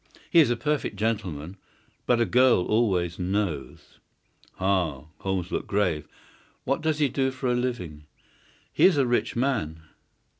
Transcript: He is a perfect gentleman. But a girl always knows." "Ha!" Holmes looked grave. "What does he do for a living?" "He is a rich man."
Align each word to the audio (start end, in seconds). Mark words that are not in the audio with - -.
He 0.31 0.39
is 0.39 0.49
a 0.49 0.55
perfect 0.55 0.95
gentleman. 0.95 1.57
But 2.07 2.19
a 2.19 2.25
girl 2.25 2.65
always 2.65 3.19
knows." 3.19 3.99
"Ha!" 4.55 5.03
Holmes 5.19 5.51
looked 5.51 5.67
grave. 5.67 6.07
"What 6.63 6.81
does 6.81 6.97
he 6.97 7.07
do 7.07 7.29
for 7.29 7.45
a 7.51 7.53
living?" 7.53 8.07
"He 8.73 8.85
is 8.85 8.97
a 8.97 9.05
rich 9.05 9.35
man." 9.35 9.83